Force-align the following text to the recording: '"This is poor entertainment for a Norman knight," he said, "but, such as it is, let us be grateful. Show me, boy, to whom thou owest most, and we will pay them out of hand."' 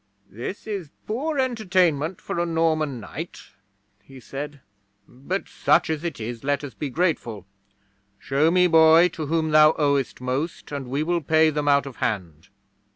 '"This 0.31 0.65
is 0.65 0.89
poor 1.05 1.37
entertainment 1.37 2.19
for 2.19 2.39
a 2.39 2.45
Norman 2.47 2.99
knight," 2.99 3.39
he 4.01 4.19
said, 4.19 4.59
"but, 5.07 5.47
such 5.47 5.91
as 5.91 6.03
it 6.03 6.19
is, 6.19 6.43
let 6.43 6.63
us 6.63 6.73
be 6.73 6.89
grateful. 6.89 7.45
Show 8.17 8.49
me, 8.49 8.65
boy, 8.65 9.09
to 9.09 9.27
whom 9.27 9.51
thou 9.51 9.73
owest 9.77 10.19
most, 10.19 10.71
and 10.71 10.87
we 10.87 11.03
will 11.03 11.21
pay 11.21 11.51
them 11.51 11.67
out 11.67 11.85
of 11.85 11.97
hand."' 11.97 12.49